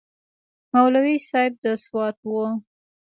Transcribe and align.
مولوي 0.73 1.17
صاحب 1.29 1.53
د 1.63 1.65
سوات 1.85 2.17
و. 2.23 2.31